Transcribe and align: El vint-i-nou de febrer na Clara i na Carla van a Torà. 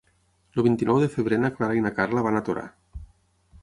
El 0.59 0.63
vint-i-nou 0.67 1.01
de 1.03 1.11
febrer 1.17 1.41
na 1.43 1.53
Clara 1.59 1.79
i 1.81 1.87
na 1.87 1.95
Carla 2.01 2.27
van 2.31 2.41
a 2.43 2.47
Torà. 2.51 2.69